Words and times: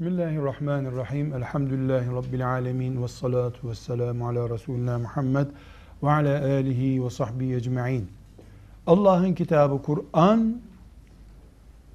Bismillahirrahmanirrahim. 0.00 1.34
Elhamdülillahi 1.34 2.06
Rabbil 2.06 2.48
alemin. 2.48 3.02
Ve 3.02 3.08
salatu 3.08 3.70
ve 3.70 3.74
selamu 3.74 4.28
ala 4.28 4.50
Resulina 4.50 4.98
Muhammed 4.98 5.46
ve 6.02 6.10
ala 6.10 6.44
alihi 6.44 7.04
ve 7.04 7.10
sahbihi 7.10 7.54
ecma'in. 7.54 8.08
Allah'ın 8.86 9.34
kitabı 9.34 9.82
Kur'an, 9.82 10.60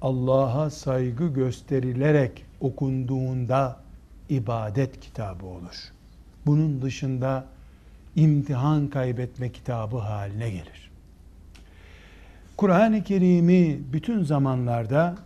Allah'a 0.02 0.70
saygı 0.70 1.28
gösterilerek 1.28 2.44
okunduğunda 2.60 3.80
ibadet 4.28 5.00
kitabı 5.00 5.46
olur. 5.46 5.92
Bunun 6.46 6.82
dışında 6.82 7.44
imtihan 8.16 8.88
kaybetme 8.88 9.52
kitabı 9.52 9.98
haline 9.98 10.50
gelir. 10.50 10.90
Kur'an-ı 12.56 13.04
Kerim'i 13.04 13.80
bütün 13.92 14.22
zamanlarda, 14.22 15.16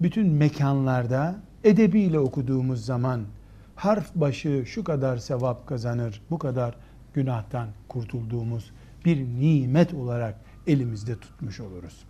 bütün 0.00 0.28
mekanlarda 0.28 1.36
edebiyle 1.64 2.18
okuduğumuz 2.18 2.84
zaman 2.84 3.20
harf 3.76 4.14
başı 4.14 4.64
şu 4.66 4.84
kadar 4.84 5.16
sevap 5.16 5.66
kazanır, 5.66 6.22
bu 6.30 6.38
kadar 6.38 6.74
günahtan 7.14 7.68
kurtulduğumuz 7.88 8.70
bir 9.04 9.18
nimet 9.20 9.94
olarak 9.94 10.40
elimizde 10.66 11.16
tutmuş 11.16 11.60
oluruz. 11.60 12.04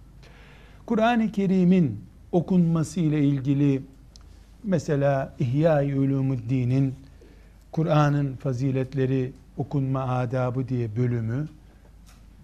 Kur'an-ı 0.86 1.32
Kerim'in 1.32 2.00
okunması 2.32 3.00
ile 3.00 3.24
ilgili 3.24 3.82
mesela 4.64 5.34
İhya-i 5.38 5.98
Ulumuddin'in 5.98 6.94
Kur'an'ın 7.72 8.36
faziletleri 8.36 9.32
okunma 9.56 10.02
adabı 10.02 10.68
diye 10.68 10.96
bölümü 10.96 11.48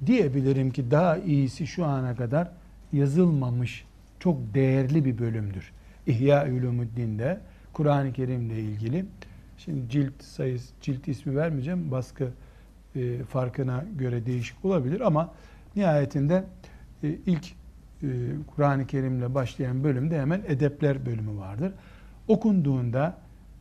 diyebilirim 0.07 0.71
ki 0.71 0.91
daha 0.91 1.17
iyisi 1.17 1.67
şu 1.67 1.85
ana 1.85 2.17
kadar 2.17 2.51
yazılmamış 2.93 3.85
çok 4.21 4.55
değerli 4.55 5.05
bir 5.05 5.19
bölümdür. 5.19 5.73
İhya 6.11 6.47
Ulumuddin'de 6.53 7.41
Kur'an-ı 7.73 8.13
Kerim'le 8.13 8.51
ilgili 8.51 9.05
şimdi 9.59 9.89
cilt 9.89 10.23
sayısı, 10.23 10.75
cilt 10.81 11.09
ismi 11.09 11.37
vermeyeceğim. 11.37 11.91
Baskı 11.91 12.29
e, 12.97 13.23
farkına 13.23 13.85
göre 13.99 14.27
değişik 14.27 14.65
olabilir 14.65 15.01
ama 15.01 15.35
nihayetinde 15.77 16.45
e, 17.03 17.09
ilk 17.27 17.47
e, 18.03 18.09
Kur'an-ı 18.57 18.87
Kerim'le 18.87 19.35
başlayan 19.35 19.85
bölümde 19.85 20.21
hemen 20.21 20.43
edepler 20.47 21.07
bölümü 21.07 21.39
vardır. 21.39 21.73
Okunduğunda 22.29 23.17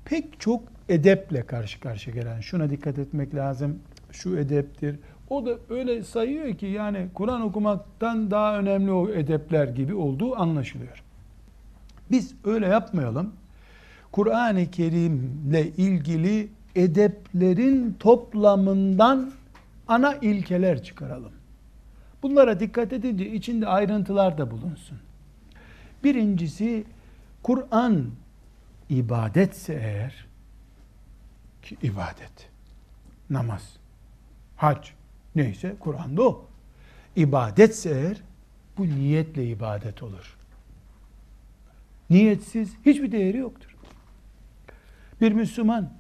pek 0.05 0.39
çok 0.39 0.63
edeple 0.89 1.45
karşı 1.45 1.79
karşıya 1.79 2.15
gelen 2.15 2.39
şuna 2.39 2.69
dikkat 2.69 2.99
etmek 2.99 3.35
lazım. 3.35 3.79
Şu 4.11 4.37
edeptir. 4.37 4.95
O 5.29 5.45
da 5.45 5.57
öyle 5.69 6.03
sayıyor 6.03 6.53
ki 6.53 6.65
yani 6.65 7.07
Kur'an 7.13 7.41
okumaktan 7.41 8.31
daha 8.31 8.59
önemli 8.59 8.91
o 8.91 9.09
edepler 9.09 9.67
gibi 9.67 9.93
olduğu 9.93 10.39
anlaşılıyor. 10.39 11.03
Biz 12.11 12.35
öyle 12.43 12.67
yapmayalım. 12.67 13.33
Kur'an-ı 14.11 14.71
Kerim'le 14.71 15.73
ilgili 15.77 16.49
edeplerin 16.75 17.95
toplamından 17.99 19.31
ana 19.87 20.15
ilkeler 20.15 20.83
çıkaralım. 20.83 21.31
Bunlara 22.23 22.59
dikkat 22.59 22.93
edince 22.93 23.31
içinde 23.31 23.67
ayrıntılar 23.67 24.37
da 24.37 24.51
bulunsun. 24.51 24.97
Birincisi 26.03 26.83
Kur'an 27.43 28.09
ibadetse 28.89 29.73
eğer 29.73 30.25
ki 31.61 31.77
ibadet, 31.83 32.49
namaz, 33.29 33.77
hac 34.55 34.87
neyse 35.35 35.75
Kur'an'da 35.79 36.23
o. 36.23 36.45
İbadetse 37.15 37.89
eğer 37.89 38.21
bu 38.77 38.85
niyetle 38.85 39.45
ibadet 39.45 40.03
olur. 40.03 40.38
Niyetsiz 42.09 42.73
hiçbir 42.85 43.11
değeri 43.11 43.37
yoktur. 43.37 43.75
Bir 45.21 45.31
Müslüman 45.31 45.93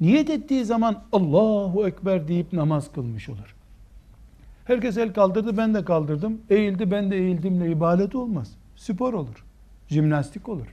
niyet 0.00 0.30
ettiği 0.30 0.64
zaman 0.64 1.04
Allahu 1.12 1.86
Ekber 1.88 2.28
deyip 2.28 2.52
namaz 2.52 2.92
kılmış 2.92 3.28
olur. 3.28 3.56
Herkes 4.64 4.96
el 4.96 5.12
kaldırdı 5.12 5.56
ben 5.56 5.74
de 5.74 5.84
kaldırdım. 5.84 6.40
Eğildi 6.50 6.90
ben 6.90 7.10
de 7.10 7.16
eğildimle 7.16 7.70
ibadet 7.70 8.14
olmaz. 8.14 8.52
Spor 8.76 9.14
olur. 9.14 9.44
Jimnastik 9.88 10.48
olur. 10.48 10.66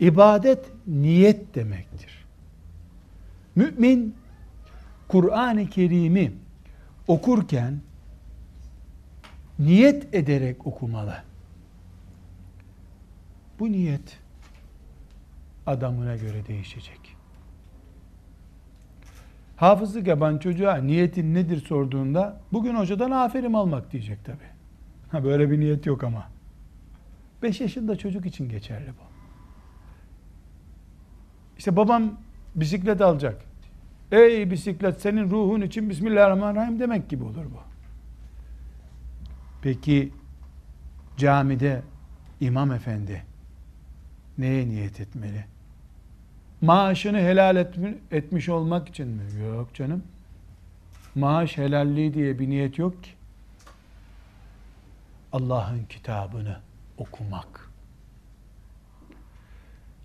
İbadet 0.00 0.66
niyet 0.86 1.54
demektir. 1.54 2.24
Mümin 3.56 4.14
Kur'an-ı 5.08 5.66
Kerim'i 5.70 6.32
okurken 7.08 7.80
niyet 9.58 10.14
ederek 10.14 10.66
okumalı. 10.66 11.27
Bu 13.58 13.72
niyet 13.72 14.18
adamına 15.66 16.16
göre 16.16 16.46
değişecek. 16.46 17.16
Hafızlık 19.56 20.06
yapan 20.06 20.38
çocuğa 20.38 20.76
niyetin 20.76 21.34
nedir 21.34 21.60
sorduğunda 21.66 22.40
bugün 22.52 22.74
hocadan 22.74 23.10
aferin 23.10 23.52
almak 23.52 23.92
diyecek 23.92 24.24
tabi. 24.24 24.44
Ha 25.08 25.24
böyle 25.24 25.50
bir 25.50 25.60
niyet 25.60 25.86
yok 25.86 26.04
ama. 26.04 26.28
5 27.42 27.60
yaşında 27.60 27.96
çocuk 27.96 28.26
için 28.26 28.48
geçerli 28.48 28.88
bu. 28.88 29.08
İşte 31.58 31.76
babam 31.76 32.20
bisiklet 32.54 33.00
alacak. 33.00 33.44
Ey 34.12 34.50
bisiklet 34.50 35.00
senin 35.00 35.30
ruhun 35.30 35.60
için 35.60 35.90
Bismillahirrahmanirrahim 35.90 36.80
demek 36.80 37.08
gibi 37.08 37.24
olur 37.24 37.44
bu. 37.44 37.60
Peki 39.62 40.12
camide 41.16 41.82
imam 42.40 42.72
efendi 42.72 43.24
neye 44.38 44.68
niyet 44.68 45.00
etmeli? 45.00 45.44
Maaşını 46.60 47.18
helal 47.18 47.56
etmiş 48.10 48.48
olmak 48.48 48.88
için 48.88 49.08
mi? 49.08 49.22
Yok 49.42 49.74
canım. 49.74 50.02
Maaş 51.14 51.56
helalliği 51.56 52.14
diye 52.14 52.38
bir 52.38 52.50
niyet 52.50 52.78
yok 52.78 53.04
ki. 53.04 53.10
Allah'ın 55.32 55.84
kitabını 55.84 56.56
okumak. 56.98 57.70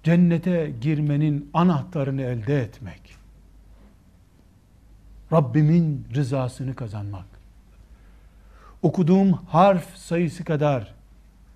Cennete 0.04 0.74
girmenin 0.82 1.50
anahtarını 1.54 2.22
elde 2.22 2.62
etmek. 2.62 3.16
Rabbimin 5.32 6.08
rızasını 6.16 6.76
kazanmak. 6.76 7.26
Okuduğum 8.82 9.34
harf 9.34 9.98
sayısı 9.98 10.44
kadar 10.44 10.94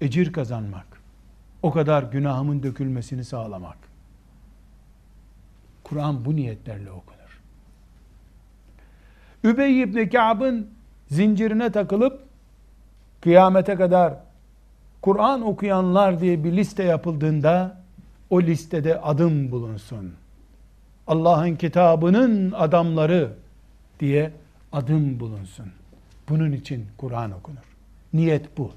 ecir 0.01 0.33
kazanmak 0.33 0.96
o 1.61 1.71
kadar 1.71 2.03
günahımın 2.03 2.63
dökülmesini 2.63 3.25
sağlamak. 3.25 3.77
Kur'an 5.83 6.25
bu 6.25 6.35
niyetlerle 6.35 6.91
okunur. 6.91 7.41
Übey 9.43 9.81
ibn 9.81 10.09
Ka'b'ın 10.09 10.67
zincirine 11.07 11.71
takılıp 11.71 12.23
kıyamete 13.21 13.75
kadar 13.75 14.13
Kur'an 15.01 15.41
okuyanlar 15.41 16.19
diye 16.19 16.43
bir 16.43 16.51
liste 16.51 16.83
yapıldığında 16.83 17.81
o 18.29 18.41
listede 18.41 19.01
adım 19.01 19.51
bulunsun. 19.51 20.13
Allah'ın 21.07 21.55
kitabının 21.55 22.51
adamları 22.51 23.33
diye 23.99 24.31
adım 24.71 25.19
bulunsun. 25.19 25.65
Bunun 26.29 26.51
için 26.51 26.85
Kur'an 26.97 27.31
okunur. 27.31 27.75
Niyet 28.13 28.57
bu. 28.57 28.71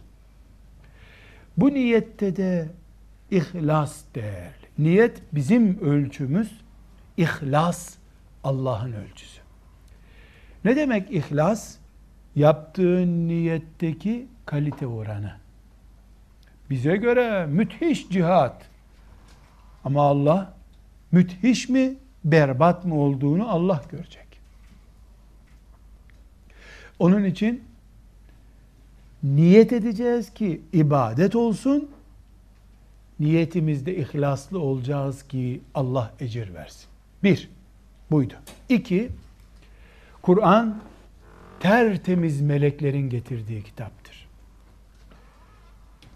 Bu 1.60 1.74
niyette 1.74 2.36
de 2.36 2.68
ihlas 3.30 4.02
değerli. 4.14 4.66
Niyet 4.78 5.22
bizim 5.32 5.80
ölçümüz, 5.80 6.60
ihlas 7.16 7.94
Allah'ın 8.44 8.92
ölçüsü. 8.92 9.40
Ne 10.64 10.76
demek 10.76 11.10
ihlas? 11.10 11.76
Yaptığın 12.36 13.28
niyetteki 13.28 14.26
kalite 14.46 14.86
oranı. 14.86 15.32
Bize 16.70 16.96
göre 16.96 17.46
müthiş 17.46 18.08
cihat. 18.08 18.62
Ama 19.84 20.02
Allah 20.02 20.54
müthiş 21.12 21.68
mi, 21.68 21.94
berbat 22.24 22.84
mı 22.84 22.94
olduğunu 22.94 23.50
Allah 23.50 23.82
görecek. 23.90 24.40
Onun 26.98 27.24
için 27.24 27.64
niyet 29.22 29.72
edeceğiz 29.72 30.34
ki 30.34 30.60
ibadet 30.72 31.36
olsun. 31.36 31.90
Niyetimizde 33.20 33.96
ihlaslı 33.96 34.60
olacağız 34.60 35.22
ki 35.22 35.60
Allah 35.74 36.12
ecir 36.20 36.54
versin. 36.54 36.86
Bir, 37.22 37.50
buydu. 38.10 38.34
İki, 38.68 39.08
Kur'an 40.22 40.80
tertemiz 41.60 42.40
meleklerin 42.40 43.10
getirdiği 43.10 43.62
kitaptır. 43.62 44.26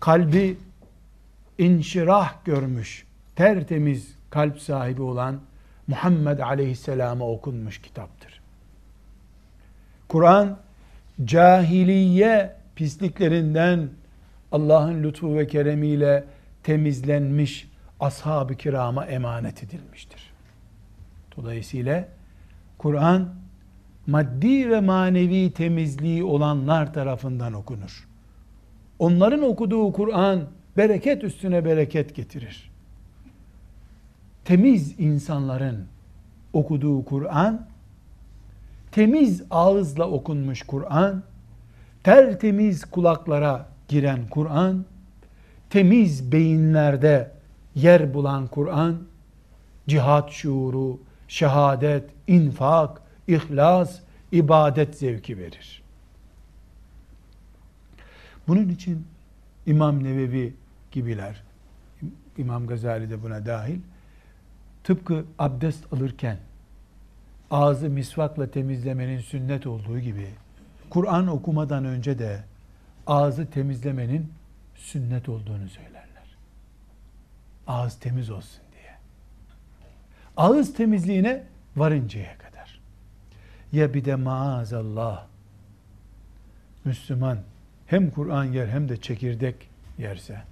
Kalbi 0.00 0.56
inşirah 1.58 2.44
görmüş, 2.44 3.06
tertemiz 3.36 4.14
kalp 4.30 4.60
sahibi 4.60 5.02
olan 5.02 5.40
Muhammed 5.86 6.38
Aleyhisselam'a 6.38 7.28
okunmuş 7.28 7.82
kitaptır. 7.82 8.40
Kur'an 10.08 10.58
cahiliye 11.24 12.56
pisliklerinden 12.76 13.88
Allah'ın 14.52 15.02
lütfu 15.02 15.36
ve 15.36 15.46
keremiyle 15.46 16.24
temizlenmiş 16.62 17.68
ashab-ı 18.00 18.54
kirama 18.54 19.06
emanet 19.06 19.62
edilmiştir. 19.62 20.32
Dolayısıyla 21.36 22.08
Kur'an 22.78 23.34
maddi 24.06 24.70
ve 24.70 24.80
manevi 24.80 25.50
temizliği 25.50 26.24
olanlar 26.24 26.94
tarafından 26.94 27.52
okunur. 27.52 28.08
Onların 28.98 29.42
okuduğu 29.42 29.92
Kur'an 29.92 30.40
bereket 30.76 31.24
üstüne 31.24 31.64
bereket 31.64 32.14
getirir. 32.14 32.70
Temiz 34.44 35.00
insanların 35.00 35.86
okuduğu 36.52 37.04
Kur'an, 37.04 37.66
temiz 38.92 39.42
ağızla 39.50 40.08
okunmuş 40.08 40.62
Kur'an, 40.62 41.22
tertemiz 42.04 42.84
kulaklara 42.84 43.68
giren 43.88 44.28
Kur'an, 44.28 44.84
temiz 45.70 46.32
beyinlerde 46.32 47.30
yer 47.74 48.14
bulan 48.14 48.46
Kur'an, 48.46 48.98
cihat 49.88 50.30
şuuru, 50.30 51.00
şehadet, 51.28 52.10
infak, 52.26 53.02
ihlas, 53.28 54.00
ibadet 54.32 54.98
zevki 54.98 55.38
verir. 55.38 55.82
Bunun 58.48 58.68
için 58.68 59.06
İmam 59.66 60.04
Nevevi 60.04 60.54
gibiler, 60.92 61.42
İmam 62.38 62.66
Gazali 62.66 63.10
de 63.10 63.22
buna 63.22 63.46
dahil, 63.46 63.80
tıpkı 64.84 65.24
abdest 65.38 65.92
alırken 65.92 66.38
ağzı 67.50 67.90
misvakla 67.90 68.50
temizlemenin 68.50 69.20
sünnet 69.20 69.66
olduğu 69.66 69.98
gibi, 69.98 70.28
Kur'an 70.94 71.26
okumadan 71.26 71.84
önce 71.84 72.18
de 72.18 72.44
ağzı 73.06 73.50
temizlemenin 73.50 74.32
sünnet 74.74 75.28
olduğunu 75.28 75.68
söylerler. 75.68 76.36
Ağız 77.66 77.98
temiz 77.98 78.30
olsun 78.30 78.62
diye. 78.72 78.94
Ağız 80.36 80.74
temizliğine 80.74 81.44
varıncaya 81.76 82.38
kadar. 82.38 82.80
Ya 83.72 83.94
bir 83.94 84.04
de 84.04 84.14
maazallah 84.14 85.26
Müslüman 86.84 87.38
hem 87.86 88.10
Kur'an 88.10 88.44
yer 88.44 88.68
hem 88.68 88.88
de 88.88 88.96
çekirdek 88.96 89.68
yerse 89.98 90.42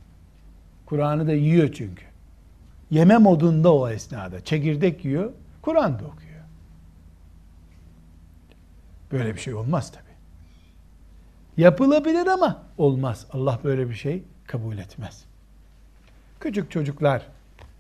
Kur'an'ı 0.87 1.27
da 1.27 1.33
yiyor 1.33 1.73
çünkü. 1.73 2.05
Yeme 2.91 3.19
modunda 3.19 3.75
o 3.75 3.89
esnada. 3.89 4.45
Çekirdek 4.45 5.05
yiyor, 5.05 5.33
Kur'an 5.63 5.99
da 5.99 6.05
okuyor. 6.05 6.45
Böyle 9.13 9.35
bir 9.35 9.41
şey 9.41 9.55
olmaz 9.55 9.93
tabi. 9.93 10.12
Yapılabilir 11.57 12.27
ama 12.27 12.63
olmaz. 12.79 13.27
Allah 13.33 13.59
böyle 13.65 13.89
bir 13.89 13.95
şey 13.95 14.23
kabul 14.47 14.79
etmez. 14.79 15.25
Küçük 16.41 16.71
çocuklar, 16.71 17.27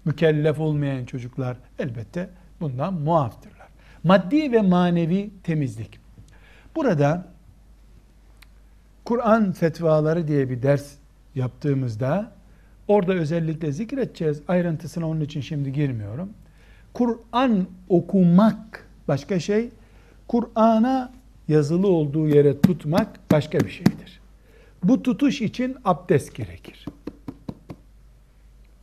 mükellef 0.05 0.61
olmayan 0.61 1.05
çocuklar 1.05 1.57
elbette 1.79 2.31
bundan 2.61 2.95
muaftırlar. 2.95 3.69
Maddi 4.05 4.53
ve 4.53 4.63
manevi 4.63 5.31
temizlik. 5.43 6.01
Burada 6.77 7.27
Kur'an 9.05 9.53
fetvaları 9.53 10.29
diye 10.29 10.51
bir 10.51 10.63
ders 10.63 10.95
yaptığımızda 11.35 12.33
orada 12.89 13.13
özellikle 13.13 13.73
zikredeceğiz. 13.73 14.43
Ayrıntısına 14.49 15.09
onun 15.09 15.21
için 15.21 15.41
şimdi 15.41 15.73
girmiyorum. 15.73 16.33
Kur'an 16.93 17.67
okumak 17.89 18.87
başka 19.09 19.41
şey, 19.41 19.71
Kur'an'a 20.29 21.13
yazılı 21.49 21.87
olduğu 21.87 22.29
yere 22.29 22.61
tutmak 22.61 23.31
başka 23.31 23.61
bir 23.61 23.71
şeydir. 23.71 24.21
Bu 24.85 25.03
tutuş 25.03 25.43
için 25.43 25.77
abdest 25.85 26.35
gerekir. 26.35 26.87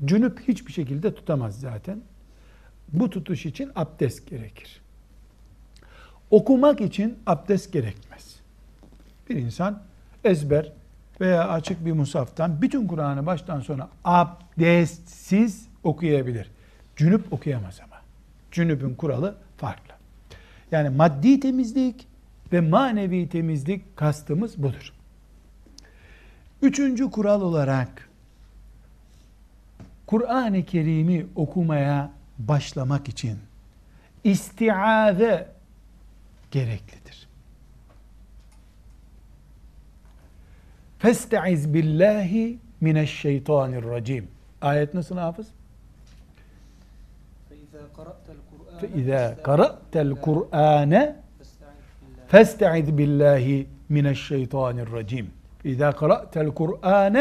Cünüp 0.06 0.48
hiçbir 0.48 0.72
şekilde 0.72 1.16
tutamaz 1.16 1.60
zaten. 1.60 2.02
Bu 2.94 3.10
tutuş 3.10 3.46
için 3.46 3.72
abdest 3.76 4.30
gerekir. 4.30 4.82
Okumak 6.32 6.82
için 6.82 7.18
abdest 7.26 7.74
gerekmez. 7.74 8.40
Bir 9.30 9.36
insan 9.36 9.84
ezber 10.24 10.72
veya 11.22 11.50
açık 11.50 11.86
bir 11.86 11.92
musaftan 11.92 12.62
bütün 12.62 12.88
Kur'an'ı 12.88 13.26
baştan 13.26 13.60
sona 13.60 13.90
abdestsiz 14.04 15.68
okuyabilir. 15.84 16.52
Cünüp 16.96 17.34
okuyamaz 17.34 17.80
ama. 17.86 18.02
Cünüp'ün 18.52 18.96
kuralı 18.96 19.36
farklı. 19.58 19.94
Yani 20.72 20.90
maddi 20.90 21.40
temizlik 21.40 22.08
ve 22.53 22.61
manevi 22.61 23.29
temizlik 23.29 23.97
kastımız 23.97 24.63
budur. 24.63 24.93
Üçüncü 26.63 27.11
kural 27.11 27.43
olarak 27.43 28.09
Kur'an-ı 30.07 30.65
Kerim'i 30.65 31.27
okumaya 31.37 32.11
başlamak 32.39 33.09
için 33.09 33.39
istiaze 34.25 35.53
gereklidir. 36.51 37.29
Festaiz 40.99 41.75
billahi 41.75 42.59
mineşşeytanirracim. 42.81 44.29
Ayet 44.61 44.95
nasıl 44.95 45.17
hafız? 45.17 45.47
فإذا 48.81 49.25
قرأت 49.49 49.95
القرآن 50.07 50.93
فاستعذ 52.29 52.91
بالله 52.99 53.67
من 53.91 54.07
الشيطان 54.07 54.79
الرجيم 54.79 55.27
إذا 55.65 55.91
قرأت 55.91 56.35
القرآن 56.37 57.17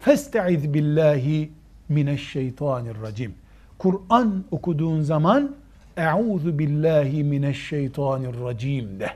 فاستعذ 0.00 0.62
بالله 0.74 1.48
من 1.90 2.08
الشيطان 2.08 2.84
الرجيم 2.94 3.32
Kur'an 3.78 4.44
okuduğun 4.50 5.00
zaman 5.00 5.56
Euzu 5.96 6.58
billahi 6.58 7.24
mineşşeytanirracim 7.24 9.00
de. 9.00 9.10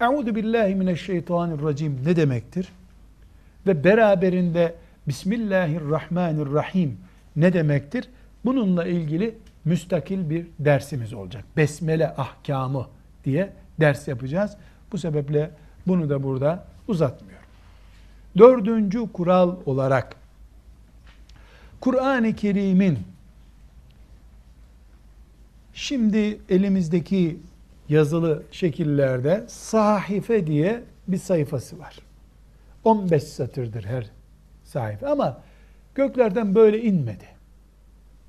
Euzu 0.00 0.34
billahi 0.34 0.74
mineşşeytanirracim 0.74 2.00
ne 2.04 2.16
demektir? 2.16 2.68
Ve 3.66 3.84
beraberinde 3.84 4.74
Bismillahirrahmanirrahim 5.08 6.98
ne 7.36 7.52
demektir? 7.52 8.08
Bununla 8.44 8.86
ilgili 8.86 9.34
müstakil 9.64 10.30
bir 10.30 10.46
dersimiz 10.58 11.12
olacak. 11.12 11.44
Besmele 11.56 12.08
ahkamı 12.08 12.86
diye 13.25 13.53
ders 13.79 14.07
yapacağız. 14.07 14.57
Bu 14.91 14.97
sebeple 14.97 15.51
bunu 15.87 16.09
da 16.09 16.23
burada 16.23 16.65
uzatmıyorum. 16.87 17.45
Dördüncü 18.37 19.11
kural 19.13 19.55
olarak 19.65 20.15
Kur'an-ı 21.81 22.35
Kerim'in 22.35 22.99
şimdi 25.73 26.39
elimizdeki 26.49 27.39
yazılı 27.89 28.43
şekillerde 28.51 29.45
sahife 29.47 30.47
diye 30.47 30.83
bir 31.07 31.17
sayfası 31.17 31.79
var. 31.79 31.99
15 32.83 33.23
satırdır 33.23 33.83
her 33.83 34.11
sayfa 34.63 35.07
ama 35.07 35.41
göklerden 35.95 36.55
böyle 36.55 36.81
inmedi. 36.81 37.34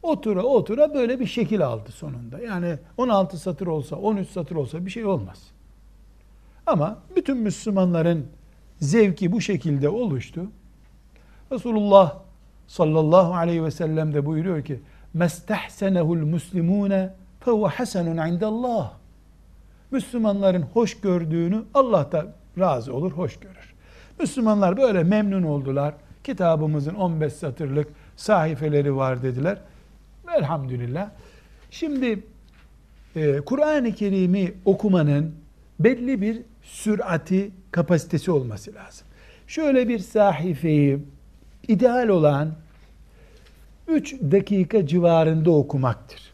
Otura 0.07 0.43
otura 0.43 0.95
böyle 0.95 1.21
bir 1.21 1.27
şekil 1.27 1.67
aldı 1.67 1.93
sonunda. 1.93 2.39
Yani 2.39 2.79
16 2.97 3.39
satır 3.39 3.67
olsa, 3.67 3.97
13 3.97 4.29
satır 4.29 4.57
olsa 4.57 4.87
bir 4.87 4.91
şey 4.91 5.05
olmaz. 5.05 5.39
Ama 6.67 6.99
bütün 7.17 7.37
Müslümanların 7.37 8.27
zevki 8.81 9.33
bu 9.33 9.41
şekilde 9.41 9.89
oluştu. 9.89 10.47
Resulullah 11.53 12.15
sallallahu 12.67 13.35
aleyhi 13.35 13.65
ve 13.65 13.71
sellem 13.71 14.15
de 14.15 14.27
buyuruyor 14.27 14.65
ki 14.65 14.81
mestahsenehul 15.15 16.27
muslimune 16.27 17.15
fehuve 17.41 17.69
hasenun 17.69 18.27
indallah. 18.27 18.93
Müslümanların 19.91 20.63
hoş 20.63 21.01
gördüğünü 21.01 21.63
Allah 21.75 22.13
da 22.13 22.27
razı 22.59 22.95
olur, 22.95 23.13
hoş 23.13 23.37
görür. 23.37 23.75
Müslümanlar 24.21 24.77
böyle 24.77 25.05
memnun 25.05 25.43
oldular. 25.43 25.95
Kitabımızın 26.25 26.95
15 26.95 27.33
satırlık 27.33 27.89
sahifeleri 28.17 28.97
var 28.97 29.23
dediler. 29.23 29.59
Elhamdülillah. 30.38 31.11
Şimdi 31.71 32.25
e, 33.16 33.37
Kur'an-ı 33.37 33.95
Kerim'i 33.95 34.55
okumanın 34.64 35.35
belli 35.81 36.21
bir 36.21 36.43
sürati, 36.62 37.50
kapasitesi 37.71 38.31
olması 38.31 38.75
lazım. 38.75 39.07
Şöyle 39.47 39.88
bir 39.88 39.99
sahifeyi 39.99 40.99
ideal 41.69 42.09
olan 42.09 42.55
3 43.88 44.12
dakika 44.12 44.87
civarında 44.87 45.50
okumaktır. 45.50 46.33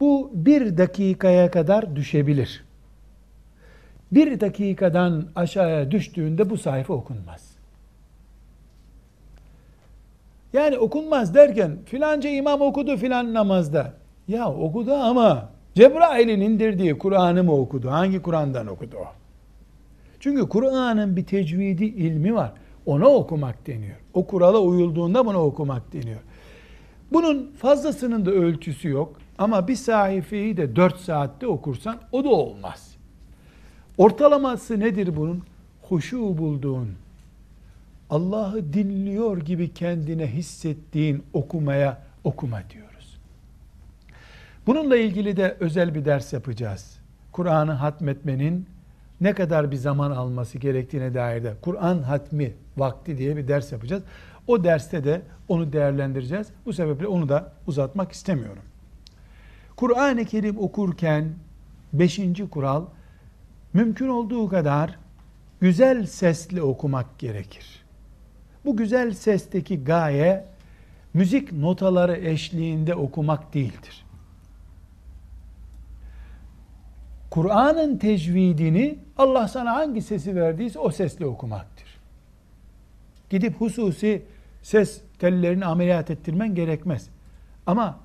Bu 0.00 0.30
bir 0.34 0.78
dakikaya 0.78 1.50
kadar 1.50 1.96
düşebilir. 1.96 2.64
Bir 4.12 4.40
dakikadan 4.40 5.28
aşağıya 5.36 5.90
düştüğünde 5.90 6.50
bu 6.50 6.58
sayfa 6.58 6.94
okunmaz. 6.94 7.51
Yani 10.52 10.78
okunmaz 10.78 11.34
derken 11.34 11.78
filanca 11.84 12.30
imam 12.30 12.60
okudu 12.60 12.96
filan 12.96 13.34
namazda. 13.34 13.92
Ya 14.28 14.52
okudu 14.52 14.94
ama 14.94 15.48
Cebrail'in 15.74 16.40
indirdiği 16.40 16.98
Kur'an'ı 16.98 17.44
mı 17.44 17.52
okudu? 17.52 17.90
Hangi 17.90 18.22
Kur'an'dan 18.22 18.66
okudu 18.66 18.96
o? 18.96 19.06
Çünkü 20.20 20.48
Kur'an'ın 20.48 21.16
bir 21.16 21.24
tecvidi 21.24 21.84
ilmi 21.84 22.34
var. 22.34 22.52
ona 22.86 23.08
okumak 23.08 23.66
deniyor. 23.66 23.96
O 24.14 24.26
kurala 24.26 24.58
uyulduğunda 24.58 25.26
buna 25.26 25.44
okumak 25.44 25.92
deniyor. 25.92 26.20
Bunun 27.12 27.52
fazlasının 27.58 28.26
da 28.26 28.30
ölçüsü 28.30 28.88
yok. 28.88 29.16
Ama 29.38 29.68
bir 29.68 29.76
sayfayı 29.76 30.56
da 30.56 30.76
4 30.76 30.96
saatte 30.96 31.46
okursan 31.46 31.96
o 32.12 32.24
da 32.24 32.28
olmaz. 32.28 32.96
Ortalaması 33.98 34.80
nedir 34.80 35.16
bunun? 35.16 35.42
Huşu 35.82 36.38
bulduğun, 36.38 36.88
Allah'ı 38.12 38.72
dinliyor 38.72 39.38
gibi 39.38 39.74
kendine 39.74 40.26
hissettiğin 40.26 41.22
okumaya 41.32 42.02
okuma 42.24 42.62
diyoruz. 42.70 43.18
Bununla 44.66 44.96
ilgili 44.96 45.36
de 45.36 45.56
özel 45.60 45.94
bir 45.94 46.04
ders 46.04 46.32
yapacağız. 46.32 46.98
Kur'an'ı 47.32 47.72
hatmetmenin 47.72 48.66
ne 49.20 49.32
kadar 49.32 49.70
bir 49.70 49.76
zaman 49.76 50.10
alması 50.10 50.58
gerektiğine 50.58 51.14
dair 51.14 51.44
de 51.44 51.54
Kur'an 51.62 52.02
hatmi 52.02 52.54
vakti 52.76 53.18
diye 53.18 53.36
bir 53.36 53.48
ders 53.48 53.72
yapacağız. 53.72 54.02
O 54.46 54.64
derste 54.64 55.04
de 55.04 55.22
onu 55.48 55.72
değerlendireceğiz. 55.72 56.48
Bu 56.66 56.72
sebeple 56.72 57.06
onu 57.06 57.28
da 57.28 57.52
uzatmak 57.66 58.12
istemiyorum. 58.12 58.62
Kur'an-ı 59.76 60.24
Kerim 60.24 60.58
okurken 60.58 61.28
beşinci 61.92 62.50
kural 62.50 62.86
mümkün 63.72 64.08
olduğu 64.08 64.48
kadar 64.48 64.98
güzel 65.60 66.06
sesle 66.06 66.62
okumak 66.62 67.18
gerekir. 67.18 67.81
Bu 68.64 68.76
güzel 68.76 69.12
sesteki 69.12 69.84
gaye 69.84 70.44
müzik 71.14 71.52
notaları 71.52 72.16
eşliğinde 72.16 72.94
okumak 72.94 73.54
değildir. 73.54 74.04
Kur'an'ın 77.30 77.96
tecvidini 77.96 78.98
Allah 79.18 79.48
sana 79.48 79.74
hangi 79.74 80.02
sesi 80.02 80.36
verdiyse 80.36 80.78
o 80.78 80.90
sesle 80.90 81.26
okumaktır. 81.26 81.86
Gidip 83.30 83.60
hususi 83.60 84.22
ses 84.62 85.00
tellerini 85.18 85.66
ameliyat 85.66 86.10
ettirmen 86.10 86.54
gerekmez. 86.54 87.08
Ama 87.66 87.98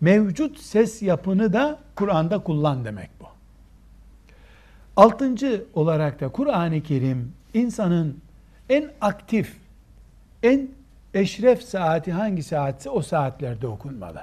mevcut 0.00 0.58
ses 0.58 1.02
yapını 1.02 1.52
da 1.52 1.78
Kur'an'da 1.96 2.38
kullan 2.38 2.84
demek 2.84 3.10
bu. 3.20 3.24
Altıncı 4.96 5.64
olarak 5.74 6.20
da 6.20 6.28
Kur'an-ı 6.28 6.82
Kerim 6.82 7.32
insanın 7.54 8.18
en 8.68 8.90
aktif, 9.00 9.56
en 10.44 10.68
eşref 11.14 11.62
saati 11.62 12.12
hangi 12.12 12.42
saatse 12.42 12.90
o 12.90 13.02
saatlerde 13.02 13.66
okunmalı. 13.66 14.22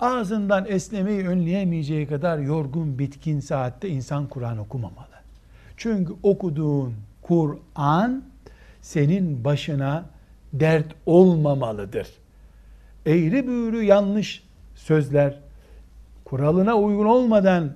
Ağzından 0.00 0.66
esnemeyi 0.68 1.28
önleyemeyeceği 1.28 2.06
kadar 2.06 2.38
yorgun, 2.38 2.98
bitkin 2.98 3.40
saatte 3.40 3.88
insan 3.88 4.26
Kur'an 4.26 4.58
okumamalı. 4.58 5.18
Çünkü 5.76 6.12
okuduğun 6.22 6.94
Kur'an 7.22 8.24
senin 8.80 9.44
başına 9.44 10.04
dert 10.52 10.94
olmamalıdır. 11.06 12.08
Eğri 13.06 13.46
büğrü 13.46 13.82
yanlış 13.82 14.44
sözler, 14.74 15.40
kuralına 16.24 16.74
uygun 16.74 17.06
olmadan 17.06 17.70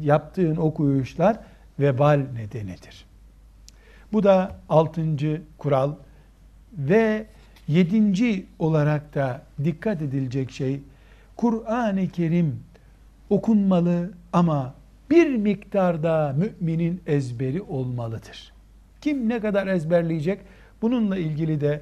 yaptığın 0.00 0.56
okuyuşlar 0.56 1.36
vebal 1.80 2.20
nedenidir. 2.34 3.04
Bu 4.12 4.22
da 4.22 4.56
altıncı 4.68 5.42
kural 5.58 5.92
ve 6.78 7.26
yedinci 7.68 8.46
olarak 8.58 9.14
da 9.14 9.42
dikkat 9.64 10.02
edilecek 10.02 10.50
şey 10.50 10.80
Kur'an-ı 11.36 12.08
Kerim 12.08 12.60
okunmalı 13.30 14.10
ama 14.32 14.74
bir 15.10 15.36
miktarda 15.36 16.36
müminin 16.36 17.02
ezberi 17.06 17.62
olmalıdır. 17.62 18.52
Kim 19.00 19.28
ne 19.28 19.40
kadar 19.40 19.66
ezberleyecek? 19.66 20.40
Bununla 20.82 21.16
ilgili 21.16 21.60
de 21.60 21.80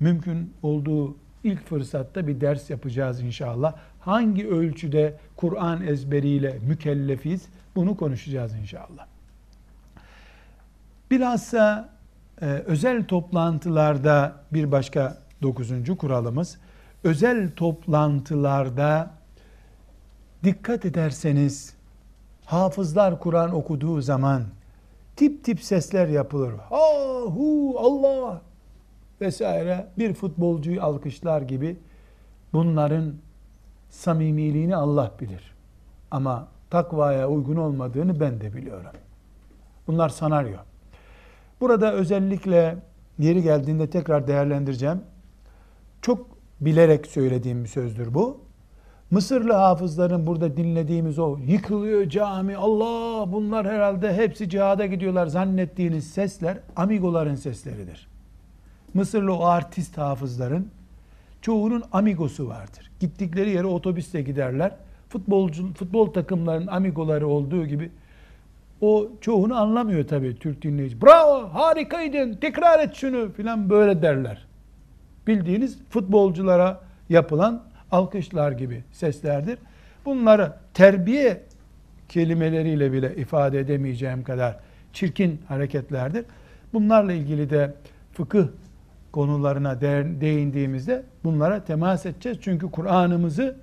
mümkün 0.00 0.52
olduğu 0.62 1.16
ilk 1.44 1.66
fırsatta 1.66 2.26
bir 2.26 2.40
ders 2.40 2.70
yapacağız 2.70 3.22
inşallah. 3.22 3.74
Hangi 4.00 4.48
ölçüde 4.48 5.16
Kur'an 5.36 5.86
ezberiyle 5.86 6.58
mükellefiz 6.68 7.48
bunu 7.76 7.96
konuşacağız 7.96 8.54
inşallah. 8.54 9.06
Bilhassa 11.10 11.95
e, 12.42 12.46
özel 12.46 13.04
toplantılarda 13.04 14.32
bir 14.52 14.72
başka 14.72 15.18
dokuzuncu 15.42 15.96
kuralımız 15.96 16.58
özel 17.04 17.50
toplantılarda 17.56 19.10
dikkat 20.44 20.84
ederseniz 20.84 21.74
hafızlar 22.44 23.20
Kur'an 23.20 23.54
okuduğu 23.54 24.00
zaman 24.00 24.44
tip 25.16 25.44
tip 25.44 25.62
sesler 25.62 26.08
yapılır. 26.08 26.52
Ha 26.70 26.76
hu 27.26 27.76
Allah 27.78 28.40
vesaire 29.20 29.86
bir 29.98 30.14
futbolcuyu 30.14 30.82
alkışlar 30.82 31.42
gibi 31.42 31.76
bunların 32.52 33.14
samimiliğini 33.90 34.76
Allah 34.76 35.12
bilir. 35.20 35.54
Ama 36.10 36.48
takvaya 36.70 37.28
uygun 37.28 37.56
olmadığını 37.56 38.20
ben 38.20 38.40
de 38.40 38.54
biliyorum. 38.54 38.90
Bunlar 39.86 40.08
sanaryo. 40.08 40.56
Burada 41.60 41.92
özellikle 41.92 42.76
yeri 43.18 43.42
geldiğinde 43.42 43.90
tekrar 43.90 44.26
değerlendireceğim. 44.26 45.00
Çok 46.02 46.26
bilerek 46.60 47.06
söylediğim 47.06 47.64
bir 47.64 47.68
sözdür 47.68 48.14
bu. 48.14 48.40
Mısırlı 49.10 49.52
hafızların 49.52 50.26
burada 50.26 50.56
dinlediğimiz 50.56 51.18
o 51.18 51.36
yıkılıyor 51.46 52.08
cami, 52.08 52.56
Allah 52.56 53.32
bunlar 53.32 53.66
herhalde 53.66 54.14
hepsi 54.14 54.48
cihada 54.48 54.86
gidiyorlar 54.86 55.26
zannettiğiniz 55.26 56.10
sesler 56.10 56.58
amigoların 56.76 57.34
sesleridir. 57.34 58.08
Mısırlı 58.94 59.36
o 59.36 59.44
artist 59.44 59.98
hafızların 59.98 60.68
çoğunun 61.42 61.82
amigosu 61.92 62.48
vardır. 62.48 62.90
Gittikleri 63.00 63.50
yere 63.50 63.66
otobüsle 63.66 64.22
giderler. 64.22 64.76
Futbolcu, 65.08 65.74
futbol 65.74 66.12
takımlarının 66.12 66.66
amigoları 66.66 67.28
olduğu 67.28 67.66
gibi 67.66 67.90
o 68.80 69.08
çoğunu 69.20 69.56
anlamıyor 69.56 70.06
tabii 70.06 70.36
Türk 70.38 70.62
dinleyici. 70.62 71.02
Bravo, 71.02 71.48
harikaydın, 71.48 72.34
tekrar 72.34 72.80
et 72.80 72.94
şunu 72.94 73.32
filan 73.32 73.70
böyle 73.70 74.02
derler. 74.02 74.46
Bildiğiniz 75.26 75.78
futbolculara 75.90 76.80
yapılan 77.08 77.62
alkışlar 77.90 78.52
gibi 78.52 78.84
seslerdir. 78.92 79.58
Bunları 80.04 80.52
terbiye 80.74 81.42
kelimeleriyle 82.08 82.92
bile 82.92 83.16
ifade 83.16 83.60
edemeyeceğim 83.60 84.24
kadar 84.24 84.56
çirkin 84.92 85.40
hareketlerdir. 85.48 86.24
Bunlarla 86.72 87.12
ilgili 87.12 87.50
de 87.50 87.74
fıkıh 88.12 88.46
konularına 89.12 89.80
değindiğimizde 90.20 91.02
bunlara 91.24 91.64
temas 91.64 92.06
edeceğiz. 92.06 92.38
Çünkü 92.40 92.70
Kur'an'ımızı 92.70 93.56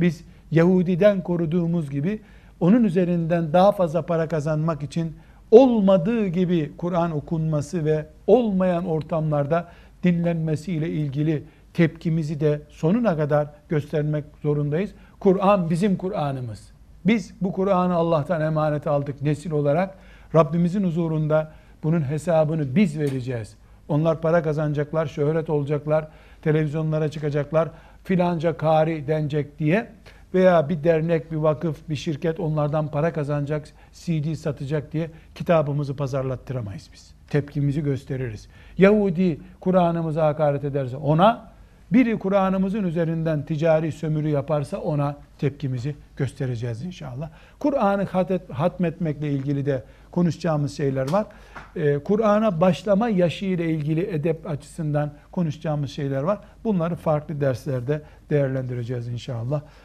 biz 0.00 0.24
Yahudiden 0.50 1.22
koruduğumuz 1.22 1.90
gibi 1.90 2.20
onun 2.62 2.84
üzerinden 2.84 3.52
daha 3.52 3.72
fazla 3.72 4.02
para 4.02 4.28
kazanmak 4.28 4.82
için 4.82 5.16
olmadığı 5.50 6.26
gibi 6.26 6.72
Kur'an 6.76 7.10
okunması 7.10 7.84
ve 7.84 8.06
olmayan 8.26 8.86
ortamlarda 8.86 9.68
dinlenmesiyle 10.02 10.88
ilgili 10.88 11.44
tepkimizi 11.74 12.40
de 12.40 12.60
sonuna 12.68 13.16
kadar 13.16 13.48
göstermek 13.68 14.24
zorundayız. 14.42 14.90
Kur'an 15.20 15.70
bizim 15.70 15.96
Kur'an'ımız. 15.96 16.72
Biz 17.06 17.34
bu 17.40 17.52
Kur'an'ı 17.52 17.94
Allah'tan 17.94 18.40
emanet 18.40 18.86
aldık 18.86 19.22
nesil 19.22 19.50
olarak. 19.50 19.94
Rabbimizin 20.34 20.84
huzurunda 20.84 21.52
bunun 21.82 22.10
hesabını 22.10 22.76
biz 22.76 22.98
vereceğiz. 22.98 23.56
Onlar 23.88 24.20
para 24.20 24.42
kazanacaklar, 24.42 25.06
şöhret 25.06 25.50
olacaklar, 25.50 26.08
televizyonlara 26.42 27.08
çıkacaklar, 27.08 27.68
filanca 28.04 28.56
kari 28.56 29.06
denecek 29.06 29.58
diye 29.58 29.88
veya 30.34 30.68
bir 30.68 30.84
dernek, 30.84 31.32
bir 31.32 31.36
vakıf, 31.36 31.88
bir 31.88 31.96
şirket 31.96 32.40
onlardan 32.40 32.88
para 32.88 33.12
kazanacak, 33.12 33.68
CD 33.92 34.34
satacak 34.34 34.92
diye 34.92 35.10
kitabımızı 35.34 35.96
pazarlattıramayız 35.96 36.90
biz. 36.92 37.14
Tepkimizi 37.28 37.82
gösteririz. 37.82 38.48
Yahudi 38.78 39.40
Kur'an'ımıza 39.60 40.26
hakaret 40.26 40.64
ederse 40.64 40.96
ona, 40.96 41.52
biri 41.92 42.18
Kur'an'ımızın 42.18 42.84
üzerinden 42.84 43.42
ticari 43.42 43.92
sömürü 43.92 44.28
yaparsa 44.28 44.78
ona 44.78 45.16
tepkimizi 45.38 45.96
göstereceğiz 46.16 46.82
inşallah. 46.82 47.30
Kur'an'ı 47.58 48.06
hatmetmekle 48.52 49.30
ilgili 49.30 49.66
de 49.66 49.84
konuşacağımız 50.10 50.76
şeyler 50.76 51.12
var. 51.12 51.26
Ee, 51.76 51.98
Kur'an'a 51.98 52.60
başlama 52.60 53.08
yaşı 53.08 53.44
ile 53.44 53.70
ilgili 53.70 54.10
edep 54.10 54.50
açısından 54.50 55.12
konuşacağımız 55.32 55.90
şeyler 55.90 56.22
var. 56.22 56.38
Bunları 56.64 56.96
farklı 56.96 57.40
derslerde 57.40 58.02
değerlendireceğiz 58.30 59.08
inşallah. 59.08 59.62